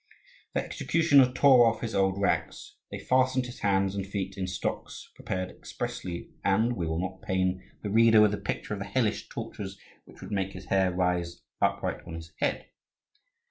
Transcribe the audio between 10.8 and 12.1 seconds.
rise upright